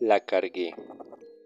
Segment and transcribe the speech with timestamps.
[0.00, 0.74] La cargué.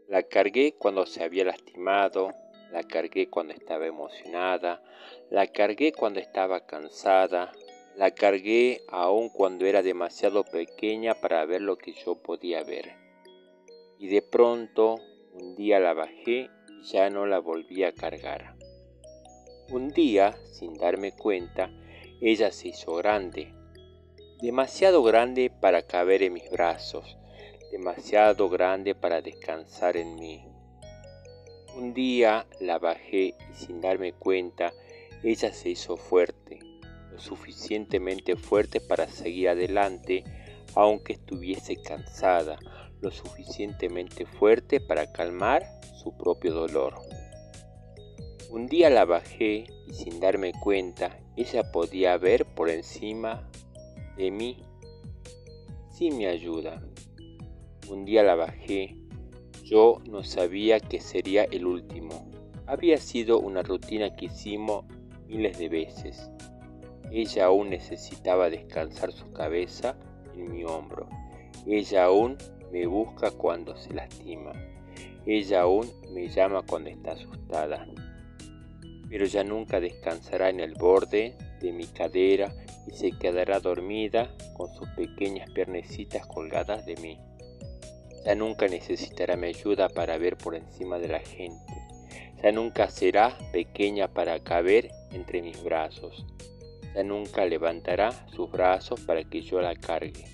[0.08, 2.35] La cargué cuando se había lastimado,
[2.73, 4.82] la cargué cuando estaba emocionada,
[5.30, 7.52] la cargué cuando estaba cansada,
[7.95, 12.96] la cargué aun cuando era demasiado pequeña para ver lo que yo podía ver.
[14.00, 14.96] Y de pronto,
[15.32, 18.57] un día la bajé y ya no la volví a cargar.
[19.71, 21.71] Un día, sin darme cuenta,
[22.21, 23.55] ella se hizo grande,
[24.43, 27.17] demasiado grande para caber en mis brazos,
[27.71, 30.45] demasiado grande para descansar en mí.
[31.77, 34.73] Un día la bajé y sin darme cuenta,
[35.23, 36.59] ella se hizo fuerte,
[37.12, 40.24] lo suficientemente fuerte para seguir adelante,
[40.74, 42.59] aunque estuviese cansada,
[43.01, 45.65] lo suficientemente fuerte para calmar
[46.02, 46.95] su propio dolor.
[48.51, 53.48] Un día la bajé y sin darme cuenta, ella podía ver por encima
[54.16, 54.65] de mí
[55.93, 56.82] sin mi ayuda.
[57.91, 58.95] Un día la bajé.
[59.65, 62.24] Yo no sabía que sería el último.
[62.66, 64.84] Había sido una rutina que hicimos
[65.27, 66.30] miles de veces.
[67.10, 69.97] Ella aún necesitaba descansar su cabeza
[70.36, 71.08] en mi hombro.
[71.66, 72.38] Ella aún
[72.70, 74.52] me busca cuando se lastima.
[75.27, 77.88] Ella aún me llama cuando está asustada.
[79.08, 82.54] Pero ya nunca descansará en el borde de mi cadera
[82.86, 87.19] y se quedará dormida con sus pequeñas piernecitas colgadas de mí.
[88.24, 91.74] Ya nunca necesitará mi ayuda para ver por encima de la gente.
[92.42, 96.26] Ya nunca será pequeña para caber entre mis brazos.
[96.94, 100.24] Ya nunca levantará sus brazos para que yo la cargue.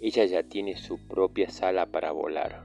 [0.00, 2.62] Ella ya tiene su propia sala para volar.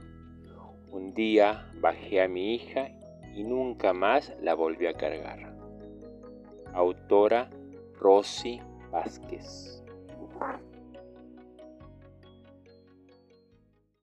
[0.90, 2.90] Un día bajé a mi hija
[3.34, 5.56] y nunca más la volví a cargar.
[6.74, 7.50] Autora
[7.98, 8.60] Rosy
[8.90, 9.81] Vázquez.